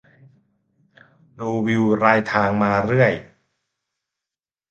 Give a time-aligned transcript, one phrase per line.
[1.39, 3.13] ดูวิวรายทางมาเรื่อย